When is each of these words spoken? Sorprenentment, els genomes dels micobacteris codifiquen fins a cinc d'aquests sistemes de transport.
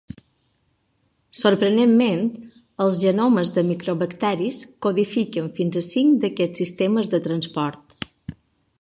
Sorprenentment, 1.41 2.23
els 2.87 2.97
genomes 3.03 3.53
dels 3.59 3.69
micobacteris 3.69 4.63
codifiquen 4.87 5.55
fins 5.61 5.81
a 5.83 5.87
cinc 5.93 6.21
d'aquests 6.25 6.65
sistemes 6.65 7.15
de 7.17 7.25
transport. 7.31 8.13